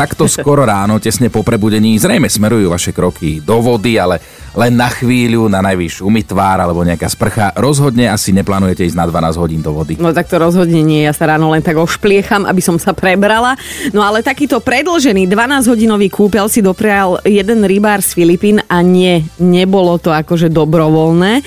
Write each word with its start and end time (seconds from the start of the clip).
Takto 0.00 0.24
skoro 0.24 0.64
ráno, 0.64 0.96
tesne 0.96 1.28
po 1.28 1.44
prebudení, 1.44 1.92
zrejme 2.00 2.24
smerujú 2.24 2.72
vaše 2.72 2.88
kroky 2.88 3.44
do 3.44 3.60
vody, 3.60 4.00
ale 4.00 4.16
len 4.56 4.72
na 4.72 4.88
chvíľu, 4.88 5.46
na 5.46 5.60
najvyš 5.60 6.02
umytvár 6.02 6.58
alebo 6.58 6.80
nejaká 6.82 7.06
sprcha. 7.06 7.52
Rozhodne 7.54 8.10
asi 8.10 8.32
neplánujete 8.32 8.82
ísť 8.82 8.96
na 8.96 9.04
12 9.04 9.36
hodín 9.36 9.60
do 9.60 9.76
vody. 9.76 10.00
No 10.00 10.10
tak 10.10 10.26
to 10.26 10.40
rozhodne 10.40 10.80
nie, 10.80 11.04
ja 11.04 11.12
sa 11.12 11.28
ráno 11.30 11.52
len 11.52 11.60
tak 11.60 11.76
ošpliecham, 11.76 12.48
aby 12.48 12.64
som 12.64 12.80
sa 12.80 12.96
prebrala. 12.96 13.54
No 13.92 14.00
ale 14.00 14.24
takýto 14.24 14.58
predlžený 14.58 15.28
12-hodinový 15.28 16.08
kúpel 16.08 16.48
si 16.48 16.64
doprial 16.64 17.20
jeden 17.28 17.62
rybár 17.62 18.00
z 18.00 18.16
Filipín 18.16 18.58
a 18.72 18.80
nie, 18.80 19.22
nebolo 19.36 20.00
to 20.00 20.10
akože 20.10 20.48
dobrovoľné. 20.48 21.32
E, 21.38 21.42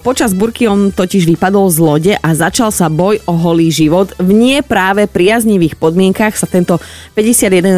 Počas 0.00 0.32
burky 0.32 0.64
on 0.66 0.90
totiž 0.90 1.28
vypadol 1.28 1.68
z 1.68 1.78
lode 1.78 2.12
a 2.16 2.28
začal 2.32 2.74
sa 2.74 2.88
boj 2.88 3.20
o 3.28 3.36
holý 3.36 3.68
život. 3.70 4.16
V 4.16 4.32
nie 4.32 4.64
práve 4.64 5.06
priaznivých 5.06 5.78
podmienkach 5.78 6.34
sa 6.34 6.48
tento 6.48 6.80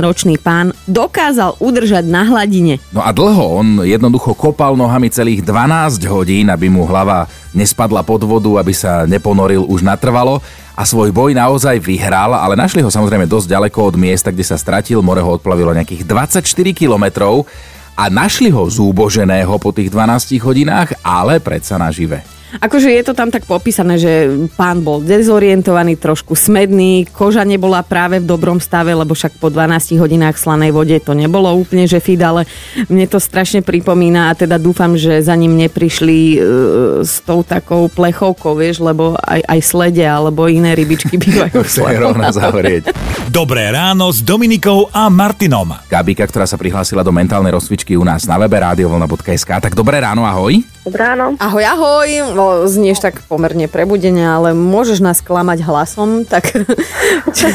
51-ročný 0.04 0.36
pán 0.36 0.76
dokázal 0.84 1.56
udržať 1.56 2.04
na 2.04 2.28
hladine. 2.28 2.76
No 2.92 3.00
a 3.00 3.08
dlho 3.08 3.64
on 3.64 3.68
jednoducho 3.80 4.36
kopal 4.36 4.76
nohami 4.76 5.08
celých 5.08 5.40
12 5.40 6.04
hodín, 6.12 6.52
aby 6.52 6.68
mu 6.68 6.84
hlava 6.84 7.24
nespadla 7.56 8.04
pod 8.04 8.28
vodu, 8.28 8.60
aby 8.60 8.76
sa 8.76 9.08
neponoril 9.08 9.64
už 9.64 9.80
natrvalo 9.80 10.44
a 10.76 10.82
svoj 10.84 11.08
boj 11.08 11.32
naozaj 11.32 11.80
vyhral, 11.80 12.36
ale 12.36 12.52
našli 12.58 12.84
ho 12.84 12.90
samozrejme 12.92 13.24
dosť 13.24 13.48
ďaleko 13.56 13.78
od 13.80 13.96
miesta, 13.96 14.28
kde 14.28 14.44
sa 14.44 14.60
stratil, 14.60 15.00
more 15.00 15.24
ho 15.24 15.40
odplavilo 15.40 15.72
nejakých 15.72 16.04
24 16.04 16.44
kilometrov 16.76 17.48
a 17.94 18.10
našli 18.10 18.50
ho 18.50 18.66
zúboženého 18.66 19.54
po 19.56 19.70
tých 19.70 19.88
12 19.88 20.36
hodinách, 20.42 20.98
ale 21.00 21.38
predsa 21.38 21.78
nažive. 21.78 22.33
Akože 22.62 22.90
je 22.90 23.02
to 23.02 23.14
tam 23.16 23.30
tak 23.34 23.48
popísané, 23.48 23.98
že 23.98 24.12
pán 24.54 24.84
bol 24.86 25.02
dezorientovaný, 25.02 25.98
trošku 25.98 26.38
smedný, 26.38 27.08
koža 27.10 27.42
nebola 27.42 27.82
práve 27.82 28.22
v 28.22 28.28
dobrom 28.28 28.62
stave, 28.62 28.94
lebo 28.94 29.14
však 29.14 29.42
po 29.42 29.50
12 29.50 29.98
hodinách 29.98 30.38
slanej 30.38 30.70
vode 30.70 30.96
to 31.02 31.16
nebolo 31.16 31.50
úplne 31.54 31.88
že 31.90 31.98
fit, 31.98 32.20
ale 32.22 32.46
mne 32.86 33.06
to 33.10 33.18
strašne 33.18 33.64
pripomína 33.64 34.30
a 34.30 34.36
teda 34.38 34.60
dúfam, 34.60 34.94
že 34.94 35.22
za 35.24 35.34
ním 35.34 35.58
neprišli 35.58 36.18
e, 36.18 36.38
s 37.02 37.22
tou 37.26 37.42
takou 37.42 37.90
plechovkou, 37.90 38.54
vieš, 38.54 38.82
lebo 38.82 39.18
aj, 39.18 39.42
aj 39.46 39.60
slede 39.62 40.04
alebo 40.06 40.46
iné 40.46 40.78
rybičky 40.78 41.18
bývajú. 41.18 41.58
Rovno 42.04 42.28
zavrieť. 42.30 42.90
Dobré 43.30 43.72
ráno 43.72 44.12
s 44.12 44.20
Dominikou 44.20 44.92
a 44.92 45.10
Martinom. 45.10 45.74
Gabika, 45.88 46.28
ktorá 46.28 46.44
sa 46.44 46.60
prihlásila 46.60 47.00
do 47.02 47.10
mentálnej 47.10 47.54
rozcvičky 47.54 47.96
u 47.96 48.04
nás 48.04 48.28
na 48.28 48.36
webe 48.36 48.60
radiovlna.sk. 48.60 49.50
Tak 49.58 49.72
dobré 49.72 49.98
ráno, 50.02 50.28
ahoj. 50.28 50.60
Dobré 50.84 51.00
ráno. 51.00 51.32
Ahoj, 51.40 51.64
ahoj. 51.64 52.08
No, 52.44 52.68
znieš 52.68 53.00
tak 53.00 53.24
pomerne 53.24 53.64
prebudene, 53.72 54.20
ale 54.20 54.52
môžeš 54.52 55.00
nás 55.00 55.24
klamať 55.24 55.64
hlasom, 55.64 56.28
tak 56.28 56.52
čo, 57.32 57.46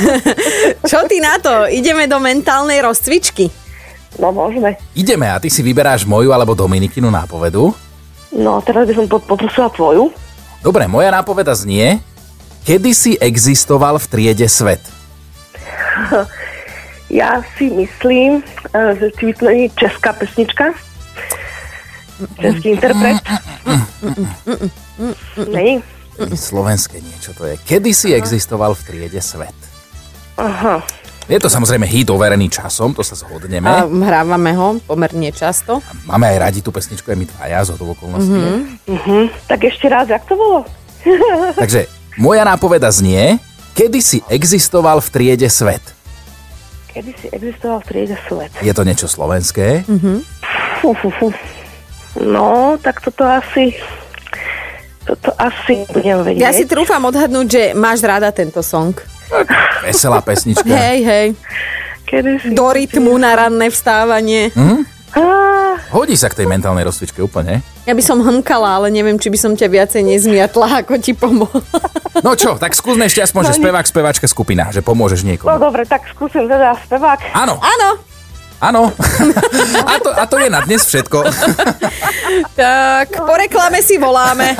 čo 0.90 0.98
ty 1.06 1.22
na 1.22 1.38
to? 1.38 1.70
Ideme 1.70 2.10
do 2.10 2.18
mentálnej 2.18 2.82
rozcvičky. 2.82 3.54
No 4.18 4.34
môžeme. 4.34 4.82
Ideme 4.98 5.30
a 5.30 5.38
ty 5.38 5.54
si 5.54 5.62
vyberáš 5.62 6.10
moju 6.10 6.34
alebo 6.34 6.58
Dominikinu 6.58 7.14
nápovedu. 7.14 7.70
No 8.34 8.66
teraz 8.66 8.90
by 8.90 8.98
som 8.98 9.06
po- 9.06 9.22
poprosila 9.22 9.70
tvoju. 9.70 10.10
Dobre, 10.66 10.90
moja 10.90 11.14
nápoveda 11.14 11.54
znie, 11.54 12.02
kedy 12.66 12.90
si 12.90 13.12
existoval 13.22 14.02
v 14.02 14.10
triede 14.10 14.50
svet. 14.50 14.82
Ja 17.10 17.42
si 17.58 17.74
myslím, 17.74 18.46
eh, 18.70 18.94
že 18.94 19.10
či 19.18 19.34
to 19.34 19.50
nie 19.50 19.66
je 19.66 19.82
česká 19.82 20.14
pesnička. 20.14 20.78
Český 22.38 22.78
interpret. 22.78 23.18
Nej. 25.56 25.82
Slovenské 26.36 27.00
niečo 27.00 27.32
to 27.32 27.48
je. 27.48 27.56
Kedy 27.64 27.92
si 27.96 28.12
existoval 28.12 28.76
v 28.76 28.82
triede 28.84 29.22
svet? 29.24 29.56
Aha. 30.36 30.84
Je 31.30 31.38
to 31.38 31.46
samozrejme 31.46 31.86
hit 31.86 32.10
overený 32.10 32.50
časom, 32.50 32.90
to 32.98 33.06
sa 33.06 33.14
zhodneme. 33.14 33.70
A 33.70 33.86
hrávame 33.86 34.50
ho 34.58 34.82
pomerne 34.82 35.30
často. 35.30 35.78
Máme 36.10 36.26
aj 36.26 36.38
radi 36.42 36.60
tú 36.66 36.74
pesničku, 36.74 37.06
aj 37.06 37.18
my 37.22 37.26
dvaja 37.30 37.60
z 37.70 37.70
okolností. 37.78 38.34
Mm-hmm. 38.34 38.90
Uh-huh. 38.90 39.24
Tak 39.46 39.62
ešte 39.62 39.86
raz, 39.94 40.10
jak 40.10 40.26
to 40.26 40.34
bolo? 40.34 40.66
Takže 41.62 41.86
moja 42.18 42.42
nápoveda 42.42 42.90
znie, 42.90 43.38
kedy 43.78 44.00
si 44.02 44.18
existoval 44.26 45.06
v 45.06 45.10
triede 45.14 45.50
svet. 45.54 45.86
Kedy 46.90 47.12
si 47.14 47.28
existoval 47.30 47.86
v 47.86 47.86
triede 47.86 48.18
svet? 48.26 48.50
Je 48.66 48.74
to 48.74 48.82
niečo 48.82 49.06
slovenské? 49.06 49.86
Fú, 50.82 50.98
fú, 50.98 51.14
fú. 51.14 51.30
No, 52.18 52.80
tak 52.82 53.04
toto 53.04 53.28
asi... 53.28 53.78
Toto 55.06 55.34
asi 55.42 55.90
budem 55.90 56.22
vedieť. 56.22 56.42
Ja 56.42 56.54
si 56.54 56.70
trúfam 56.70 57.02
odhadnúť, 57.02 57.48
že 57.50 57.64
máš 57.74 58.06
rada 58.06 58.30
tento 58.30 58.62
song. 58.62 58.94
Veselá 59.82 60.22
pesnička. 60.22 60.70
Hej, 60.70 61.00
hej. 61.02 61.28
Kedy 62.06 62.32
si... 62.42 62.48
Do 62.54 62.70
rytmu 62.70 63.18
na 63.18 63.34
ranné 63.34 63.74
vstávanie. 63.74 64.54
Á, 65.18 65.22
Hodí 65.90 66.14
sa 66.14 66.30
k 66.30 66.38
tej 66.38 66.46
mentálnej 66.46 66.86
rozcvičke 66.86 67.18
úplne. 67.26 67.66
Ja 67.90 67.98
by 67.98 68.04
som 68.06 68.22
hmkala, 68.22 68.78
ale 68.82 68.88
neviem, 68.94 69.18
či 69.18 69.34
by 69.34 69.38
som 69.42 69.52
ťa 69.58 69.66
viacej 69.66 70.06
nezmiatla, 70.06 70.86
ako 70.86 71.02
ti 71.02 71.18
pomohla. 71.18 71.66
No 72.22 72.38
čo, 72.38 72.62
tak 72.62 72.78
skúsme 72.78 73.10
ešte 73.10 73.26
aspoň, 73.26 73.50
že 73.50 73.54
spevák, 73.58 73.86
speváčka 73.90 74.28
skupina, 74.30 74.70
že 74.70 74.86
pomôžeš 74.86 75.26
no 75.26 75.34
niekomu. 75.34 75.58
dobre, 75.58 75.90
tak 75.90 76.06
skúsim 76.14 76.46
teda 76.46 76.78
spevák. 76.86 77.34
Áno, 77.34 77.58
Áno, 77.58 77.90
áno. 78.60 78.92
A 79.84 79.94
to, 80.00 80.10
a 80.12 80.24
to 80.28 80.36
je 80.38 80.50
na 80.52 80.60
dnes 80.64 80.84
všetko. 80.84 81.20
tak 82.54 83.08
po 83.16 83.34
reklame 83.36 83.80
si 83.80 83.96
voláme. 83.96 84.56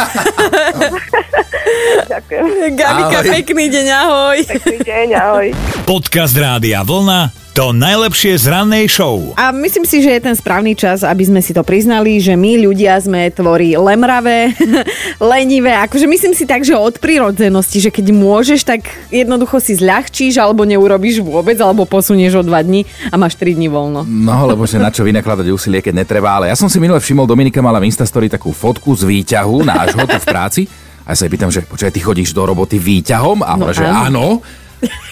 Ďakujem. 2.08 2.44
Gabika, 2.74 3.20
Ahoj. 3.22 3.30
pekný 3.30 3.66
deň, 3.70 3.88
ahoj. 3.94 4.38
Pekný 4.48 4.78
deň, 4.82 5.08
ahoj. 5.16 5.48
Podcast 5.86 6.34
Rádia 6.34 6.82
Vlna. 6.82 7.49
To 7.60 7.76
najlepšie 7.76 8.40
z 8.40 8.56
rannej 8.56 8.88
show. 8.88 9.36
A 9.36 9.52
myslím 9.52 9.84
si, 9.84 10.00
že 10.00 10.16
je 10.16 10.24
ten 10.24 10.32
správny 10.32 10.80
čas, 10.80 11.04
aby 11.04 11.28
sme 11.28 11.44
si 11.44 11.52
to 11.52 11.60
priznali, 11.60 12.16
že 12.24 12.40
my 12.40 12.56
ľudia 12.56 12.96
sme 13.04 13.28
tvorí 13.36 13.76
lemravé, 13.76 14.56
lenivé. 15.20 15.76
Akože 15.84 16.08
myslím 16.08 16.32
si 16.32 16.48
tak, 16.48 16.64
že 16.64 16.72
od 16.80 17.04
prírodzenosti, 17.04 17.84
že 17.84 17.92
keď 17.92 18.16
môžeš, 18.16 18.64
tak 18.64 18.88
jednoducho 19.12 19.60
si 19.60 19.76
zľahčíš 19.76 20.40
alebo 20.40 20.64
neurobíš 20.64 21.20
vôbec, 21.20 21.60
alebo 21.60 21.84
posunieš 21.84 22.40
o 22.40 22.48
dva 22.48 22.64
dní 22.64 22.88
a 23.12 23.20
máš 23.20 23.36
3 23.36 23.60
dní 23.60 23.68
voľno. 23.68 24.08
No, 24.08 24.48
lebo 24.48 24.64
že 24.64 24.80
na 24.80 24.88
čo 24.88 25.04
vynakladať 25.04 25.52
úsilie, 25.52 25.84
keď 25.84 26.00
netreba. 26.08 26.40
Ale 26.40 26.48
ja 26.48 26.56
som 26.56 26.72
si 26.72 26.80
minule 26.80 27.04
všimol, 27.04 27.28
Dominika 27.28 27.60
mala 27.60 27.84
v 27.84 27.92
Instastory 27.92 28.32
takú 28.32 28.56
fotku 28.56 28.96
z 28.96 29.04
výťahu 29.04 29.68
nášho 29.68 30.08
tu 30.08 30.16
v 30.16 30.28
práci. 30.32 30.62
A 31.04 31.12
ja 31.12 31.20
sa 31.20 31.28
jej 31.28 31.34
pýtam, 31.36 31.52
že 31.52 31.68
počkaj, 31.68 31.92
ty 31.92 32.00
chodíš 32.00 32.32
do 32.32 32.40
roboty 32.48 32.80
výťahom? 32.80 33.44
A 33.44 33.60
No 33.60 33.68
že 33.76 33.84
áno. 33.84 34.00
áno. 34.08 34.26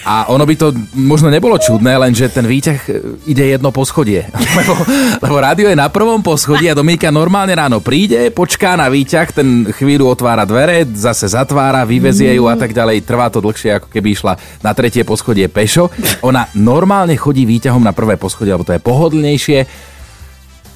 A 0.08 0.32
ono 0.32 0.48
by 0.48 0.54
to 0.56 0.72
možno 0.96 1.28
nebolo 1.28 1.60
čudné, 1.60 2.00
lenže 2.00 2.32
ten 2.32 2.48
výťah 2.48 2.78
e, 2.88 2.90
ide 3.28 3.44
jedno 3.44 3.68
poschodie. 3.68 4.24
Lebo, 4.58 4.74
lebo 5.22 5.36
rádio 5.38 5.70
je 5.70 5.78
na 5.78 5.86
prvom 5.86 6.18
poschodí 6.18 6.66
a 6.66 6.74
Dominika 6.74 7.14
normálne 7.14 7.54
ráno 7.54 7.78
príde, 7.78 8.32
počká 8.34 8.74
na 8.74 8.90
výťah, 8.90 9.28
ten 9.30 9.70
chvíľu 9.70 10.10
otvára 10.10 10.42
dvere, 10.42 10.82
zase 10.82 11.30
zatvára, 11.30 11.86
vyvezie 11.86 12.34
ju 12.34 12.50
a 12.50 12.58
tak 12.58 12.74
ďalej. 12.74 13.06
Trvá 13.06 13.30
to 13.30 13.38
dlhšie, 13.38 13.78
ako 13.78 13.88
keby 13.92 14.18
išla 14.18 14.34
na 14.64 14.74
tretie 14.74 15.06
poschodie 15.06 15.46
pešo. 15.46 15.92
Ona 16.26 16.50
normálne 16.58 17.14
chodí 17.14 17.46
výťahom 17.46 17.84
na 17.84 17.94
prvé 17.94 18.18
poschodie, 18.18 18.50
lebo 18.50 18.66
to 18.66 18.74
je 18.74 18.82
pohodlnejšie. 18.82 19.58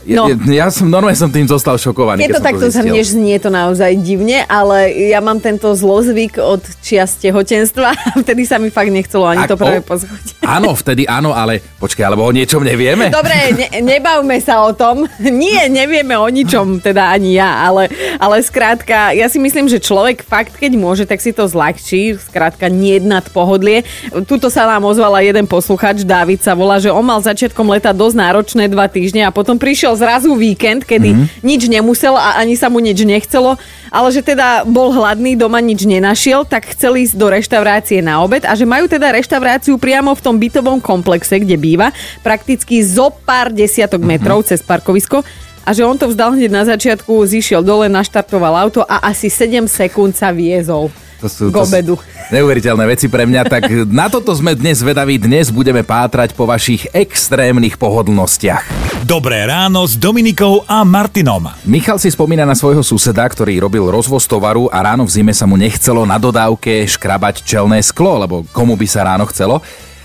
No. 0.07 0.27
ja, 0.27 0.67
ja 0.67 0.67
som 0.69 0.91
normálne 0.91 1.15
som 1.15 1.31
tým 1.31 1.47
zostal 1.47 1.79
šokovaný. 1.79 2.27
Keď 2.27 2.39
to 2.39 2.43
takto 2.43 2.67
zhrnieš, 2.69 3.15
znie 3.15 3.39
to 3.39 3.49
naozaj 3.55 3.95
divne, 4.03 4.43
ale 4.51 4.91
ja 5.15 5.23
mám 5.23 5.39
tento 5.39 5.71
zlozvyk 5.71 6.43
od 6.43 6.63
čias 6.83 7.15
tehotenstva 7.23 7.89
a 7.95 8.11
vtedy 8.19 8.43
sa 8.43 8.59
mi 8.59 8.69
fakt 8.69 8.91
nechcelo 8.91 9.31
ani 9.31 9.47
Ak- 9.47 9.51
to 9.55 9.57
prvé 9.57 9.79
poschodie. 9.79 10.35
Áno, 10.43 10.75
vtedy 10.75 11.07
áno, 11.07 11.31
ale 11.31 11.63
počkaj, 11.79 12.03
alebo 12.03 12.27
o 12.27 12.33
niečom 12.35 12.67
nevieme? 12.67 13.15
Dobre, 13.15 13.55
ne, 13.55 13.69
nebavme 13.79 14.37
sa 14.43 14.67
o 14.67 14.75
tom. 14.75 15.07
Nie, 15.23 15.71
nevieme 15.71 16.19
o 16.19 16.27
ničom, 16.27 16.83
teda 16.83 17.15
ani 17.15 17.39
ja, 17.39 17.63
ale, 17.63 17.89
ale 18.19 18.43
skrátka, 18.43 19.15
ja 19.15 19.31
si 19.31 19.39
myslím, 19.39 19.71
že 19.71 19.79
človek 19.79 20.27
fakt, 20.27 20.59
keď 20.59 20.75
môže, 20.77 21.05
tak 21.07 21.23
si 21.23 21.31
to 21.31 21.47
zľahčí, 21.47 22.19
skrátka 22.19 22.67
nejednať 22.67 23.31
pohodlie. 23.31 23.87
Tuto 24.27 24.51
sa 24.51 24.67
nám 24.67 24.83
ozvala 24.85 25.23
jeden 25.23 25.47
posluchač, 25.47 26.03
Dávid 26.03 26.43
sa 26.43 26.59
volá, 26.59 26.83
že 26.83 26.91
on 26.91 27.07
mal 27.07 27.23
začiatkom 27.23 27.71
leta 27.71 27.95
dosť 27.95 28.17
náročné 28.19 28.67
dva 28.67 28.91
týždne 28.91 29.25
a 29.25 29.35
potom 29.35 29.57
prišiel 29.57 29.92
zrazu 29.95 30.35
víkend, 30.35 30.85
kedy 30.85 31.11
mm-hmm. 31.13 31.45
nič 31.45 31.63
nemusel 31.69 32.15
a 32.17 32.41
ani 32.41 32.59
sa 32.59 32.73
mu 32.73 32.83
nič 32.83 33.03
nechcelo, 33.05 33.57
ale 33.93 34.09
že 34.11 34.25
teda 34.25 34.65
bol 34.65 34.93
hladný, 34.93 35.37
doma 35.37 35.61
nič 35.61 35.85
nenašiel, 35.85 36.49
tak 36.49 36.73
chcel 36.73 36.97
ísť 37.01 37.15
do 37.15 37.27
reštaurácie 37.29 38.01
na 38.01 38.21
obed 38.25 38.45
a 38.49 38.53
že 38.57 38.65
majú 38.65 38.89
teda 38.89 39.13
reštauráciu 39.13 39.77
priamo 39.77 40.17
v 40.17 40.25
tom 40.25 40.37
bytovom 40.41 40.81
komplexe, 40.81 41.41
kde 41.41 41.57
býva, 41.61 41.93
prakticky 42.25 42.81
zo 42.81 43.13
pár 43.13 43.53
desiatok 43.53 44.01
metrov 44.01 44.43
cez 44.43 44.65
parkovisko 44.65 45.21
a 45.63 45.71
že 45.71 45.87
on 45.87 45.95
to 45.95 46.11
vzdal 46.11 46.35
hneď 46.35 46.51
na 46.51 46.65
začiatku, 46.67 47.23
zišiel 47.23 47.63
dole, 47.63 47.87
naštartoval 47.87 48.59
auto 48.59 48.83
a 48.83 49.07
asi 49.07 49.31
7 49.31 49.71
sekúnd 49.71 50.15
sa 50.19 50.35
viezol 50.35 50.91
To 51.23 51.31
sú, 51.31 51.55
k 51.55 51.57
obedu. 51.57 51.95
Neuveriteľné 52.35 52.85
veci 52.91 53.07
pre 53.07 53.31
mňa, 53.31 53.43
tak 53.47 53.71
na 53.87 54.11
toto 54.11 54.35
sme 54.35 54.59
dnes 54.59 54.83
vedaví. 54.83 55.23
Dnes 55.23 55.55
budeme 55.55 55.87
pátrať 55.87 56.35
po 56.35 56.51
vašich 56.51 56.91
extrémnych 56.91 57.79
pohodlnostiach. 57.79 58.82
Dobré 59.03 59.43
ráno 59.51 59.83
s 59.83 59.99
Dominikou 59.99 60.63
a 60.63 60.87
Martinom. 60.87 61.51
Michal 61.67 61.99
si 61.99 62.07
spomína 62.07 62.47
na 62.47 62.55
svojho 62.55 62.87
suseda, 62.87 63.27
ktorý 63.27 63.59
robil 63.59 63.83
rozvoz 63.91 64.31
tovaru 64.31 64.71
a 64.71 64.79
ráno 64.79 65.03
v 65.03 65.11
zime 65.11 65.35
sa 65.35 65.43
mu 65.43 65.59
nechcelo 65.59 66.07
na 66.07 66.23
dodávke 66.23 66.87
škrabať 66.87 67.43
čelné 67.43 67.83
sklo, 67.83 68.23
lebo 68.23 68.47
komu 68.55 68.79
by 68.79 68.87
sa 68.87 69.03
ráno 69.03 69.27
chcelo. 69.27 69.59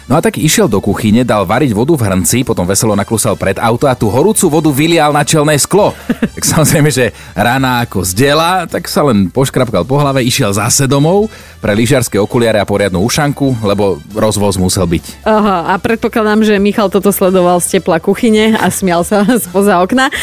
No 0.07 0.15
a 0.15 0.23
tak 0.23 0.39
išiel 0.39 0.71
do 0.71 0.79
kuchyne, 0.79 1.27
dal 1.27 1.43
variť 1.43 1.75
vodu 1.75 1.91
v 1.99 2.07
hrnci, 2.07 2.47
potom 2.47 2.63
veselo 2.63 2.95
naklusal 2.95 3.35
pred 3.35 3.59
auto 3.59 3.91
a 3.91 3.93
tú 3.99 4.07
horúcu 4.07 4.47
vodu 4.47 4.71
vylial 4.71 5.11
na 5.11 5.27
čelné 5.27 5.59
sklo. 5.59 5.91
Tak 6.37 6.45
samozrejme, 6.45 6.93
že 6.93 7.17
rána 7.33 7.81
ako 7.81 8.05
zdela, 8.05 8.69
tak 8.69 8.85
sa 8.85 9.01
len 9.01 9.33
poškrapkal 9.33 9.81
po 9.89 9.97
hlave, 9.97 10.21
išiel 10.21 10.53
zase 10.53 10.85
domov 10.85 11.33
pre 11.57 11.73
lyžiarske 11.73 12.13
okuliare 12.21 12.61
a 12.61 12.69
poriadnu 12.69 13.01
ušanku, 13.01 13.65
lebo 13.65 13.97
rozvoz 14.13 14.61
musel 14.61 14.85
byť. 14.85 15.25
Aha, 15.25 15.73
a 15.73 15.81
predpokladám, 15.81 16.45
že 16.45 16.61
Michal 16.61 16.93
toto 16.93 17.09
sledoval 17.09 17.57
z 17.57 17.81
tepla 17.81 17.97
kuchyne 17.97 18.53
a 18.53 18.69
smial 18.69 19.01
sa 19.01 19.25
spoza 19.49 19.81
okna. 19.81 20.13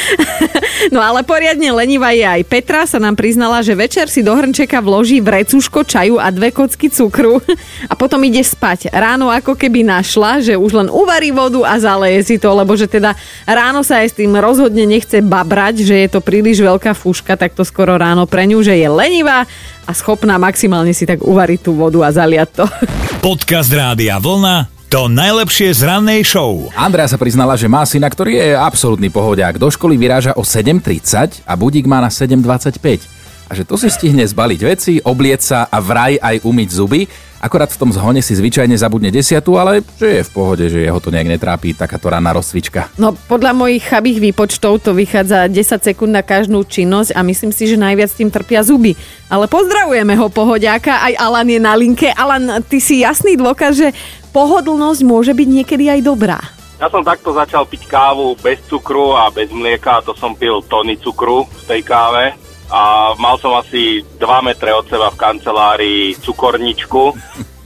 no 0.94 1.02
ale 1.02 1.26
poriadne 1.26 1.66
lenivá 1.74 2.14
je 2.14 2.22
aj 2.22 2.46
Petra, 2.46 2.86
sa 2.86 3.02
nám 3.02 3.18
priznala, 3.18 3.58
že 3.66 3.74
večer 3.74 4.06
si 4.06 4.22
do 4.22 4.38
hrnčeka 4.38 4.78
vloží 4.78 5.18
vrecuško 5.18 5.82
čaju 5.82 6.22
a 6.22 6.30
dve 6.30 6.54
kocky 6.54 6.94
cukru 6.94 7.42
a 7.90 7.92
potom 7.98 8.22
ide 8.22 8.46
spať. 8.46 8.94
Ráno 8.94 9.34
ako 9.34 9.58
keby 9.58 9.73
našla, 9.82 10.44
že 10.44 10.54
už 10.54 10.84
len 10.84 10.88
uvarí 10.92 11.34
vodu 11.34 11.64
a 11.66 11.74
zaleje 11.80 12.22
si 12.22 12.36
to, 12.36 12.52
lebo 12.54 12.76
že 12.76 12.86
teda 12.86 13.16
ráno 13.48 13.82
sa 13.82 14.04
aj 14.04 14.14
s 14.14 14.18
tým 14.20 14.36
rozhodne 14.36 14.84
nechce 14.84 15.18
babrať, 15.24 15.82
že 15.82 15.96
je 16.06 16.08
to 16.12 16.20
príliš 16.22 16.62
veľká 16.62 16.94
fúška, 16.94 17.34
tak 17.34 17.56
to 17.56 17.64
skoro 17.64 17.98
ráno 17.98 18.28
pre 18.28 18.44
ňu, 18.46 18.62
že 18.62 18.76
je 18.76 18.86
lenivá 18.86 19.48
a 19.88 19.90
schopná 19.96 20.38
maximálne 20.38 20.92
si 20.94 21.08
tak 21.08 21.24
uvariť 21.24 21.58
tú 21.64 21.74
vodu 21.74 22.04
a 22.04 22.12
zaliať 22.12 22.48
to. 22.52 22.64
Podcast 23.26 23.72
Rádia 23.72 24.20
Vlna 24.20 24.74
to 24.94 25.10
najlepšie 25.10 25.74
z 25.74 25.90
rannej 25.90 26.22
show. 26.22 26.70
Andrea 26.78 27.10
sa 27.10 27.18
priznala, 27.18 27.58
že 27.58 27.66
má 27.66 27.82
syna, 27.82 28.06
ktorý 28.06 28.38
je 28.38 28.54
absolútny 28.54 29.10
pohodiak. 29.10 29.58
Do 29.58 29.66
školy 29.66 29.98
vyráža 29.98 30.38
o 30.38 30.46
7.30 30.46 31.42
a 31.42 31.58
budík 31.58 31.90
má 31.90 31.98
na 31.98 32.14
7.25. 32.14 33.02
A 33.50 33.58
že 33.58 33.66
to 33.66 33.74
si 33.74 33.90
stihne 33.90 34.22
zbaliť 34.22 34.60
veci, 34.62 35.02
oblieť 35.02 35.40
sa 35.42 35.58
a 35.66 35.82
vraj 35.82 36.14
aj 36.22 36.46
umyť 36.46 36.68
zuby. 36.70 37.10
Akorát 37.44 37.68
v 37.68 37.76
tom 37.76 37.92
zhone 37.92 38.24
si 38.24 38.32
zvyčajne 38.32 38.72
zabudne 38.72 39.12
desiatu, 39.12 39.60
ale 39.60 39.84
že 40.00 40.16
je 40.16 40.22
v 40.24 40.30
pohode, 40.32 40.64
že 40.64 40.80
jeho 40.80 40.96
to 40.96 41.12
nejak 41.12 41.28
netrápi 41.28 41.76
takáto 41.76 42.08
ranná 42.08 42.32
rozcvička. 42.32 42.88
No 42.96 43.12
podľa 43.12 43.52
mojich 43.52 43.84
chabých 43.84 44.32
výpočtov 44.32 44.80
to 44.80 44.96
vychádza 44.96 45.52
10 45.52 45.60
sekúnd 45.84 46.08
na 46.08 46.24
každú 46.24 46.64
činnosť 46.64 47.12
a 47.12 47.20
myslím 47.20 47.52
si, 47.52 47.68
že 47.68 47.76
najviac 47.76 48.08
tým 48.16 48.32
trpia 48.32 48.64
zuby. 48.64 48.96
Ale 49.28 49.44
pozdravujeme 49.44 50.16
ho 50.16 50.32
pohodiaka, 50.32 51.04
aj 51.04 51.20
Alan 51.20 51.52
je 51.52 51.60
na 51.60 51.76
linke. 51.76 52.08
Alan, 52.16 52.64
ty 52.64 52.80
si 52.80 53.04
jasný 53.04 53.36
dôkaz, 53.36 53.76
že 53.76 53.88
pohodlnosť 54.32 55.04
môže 55.04 55.36
byť 55.36 55.48
niekedy 55.60 55.84
aj 55.92 56.00
dobrá. 56.00 56.40
Ja 56.80 56.88
som 56.88 57.04
takto 57.04 57.36
začal 57.36 57.68
piť 57.68 57.84
kávu 57.84 58.40
bez 58.40 58.56
cukru 58.72 59.20
a 59.20 59.28
bez 59.28 59.52
mlieka, 59.52 60.00
to 60.00 60.16
som 60.16 60.32
pil 60.32 60.64
tony 60.64 60.96
cukru 60.96 61.44
v 61.44 61.62
tej 61.68 61.80
káve 61.84 62.40
a 62.72 63.12
mal 63.20 63.36
som 63.40 63.52
asi 63.56 64.00
2 64.16 64.46
metre 64.46 64.72
od 64.72 64.88
seba 64.88 65.12
v 65.12 65.20
kancelárii 65.20 66.02
cukorničku 66.20 67.02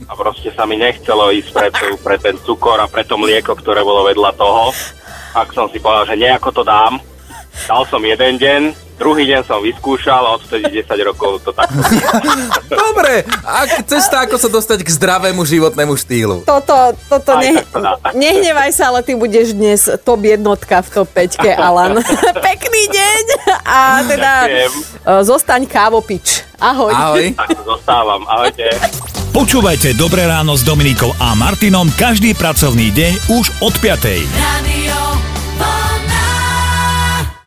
a 0.09 0.11
proste 0.17 0.51
sa 0.51 0.65
mi 0.65 0.75
nechcelo 0.75 1.31
ísť 1.31 1.49
pre, 1.53 1.67
pre 2.01 2.17
ten 2.17 2.35
cukor 2.41 2.81
a 2.81 2.89
pre 2.89 3.05
to 3.05 3.15
mlieko, 3.15 3.55
ktoré 3.55 3.85
bolo 3.85 4.09
vedľa 4.09 4.31
toho. 4.35 4.73
Tak 5.37 5.53
som 5.53 5.69
si 5.69 5.77
povedal, 5.77 6.09
že 6.09 6.19
nejako 6.19 6.49
to 6.51 6.63
dám. 6.65 6.97
Dal 7.69 7.83
som 7.85 8.01
jeden 8.01 8.41
deň, 8.41 8.61
druhý 8.99 9.23
deň 9.31 9.41
som 9.47 9.63
vyskúšal 9.63 10.19
a 10.19 10.35
odtedy 10.35 10.83
10 10.83 11.07
rokov 11.07 11.39
to 11.41 11.55
takto. 11.55 11.79
Dobre, 12.83 13.23
a 13.47 13.63
cesta, 13.87 14.27
ako 14.27 14.35
sa 14.35 14.51
dostať 14.51 14.83
k 14.83 14.89
zdravému 14.91 15.39
životnému 15.47 15.95
štýlu. 15.95 16.43
Toto, 16.43 16.75
toto 17.07 17.31
Aj 17.39 17.41
ne, 17.41 17.63
tak 17.63 17.71
to 17.71 17.79
nehnevaj 18.19 18.69
sa, 18.75 18.91
ale 18.91 18.99
ty 19.01 19.15
budeš 19.15 19.55
dnes 19.55 19.87
top 20.03 20.19
jednotka 20.27 20.83
v 20.83 20.87
top 20.91 21.09
5, 21.15 21.39
Alan. 21.55 22.03
Pekný 22.51 22.83
deň 22.91 23.23
a 23.63 24.03
teda 24.03 24.31
Ďakujem. 24.45 24.73
e, 24.75 25.11
zostaň 25.23 25.61
kávopič. 25.63 26.27
Ahoj. 26.59 26.91
Ahoj. 26.91 27.25
Tak 27.39 27.55
zostávam. 27.63 28.27
Ahojte. 28.27 28.67
Počúvajte 29.31 29.95
Dobré 29.95 30.27
ráno 30.27 30.59
s 30.59 30.65
Dominikou 30.65 31.15
a 31.21 31.31
Martinom 31.37 31.87
každý 31.95 32.35
pracovný 32.35 32.91
deň 32.91 33.13
už 33.31 33.45
od 33.63 33.73
5. 33.79 34.27
Radio 34.27 34.78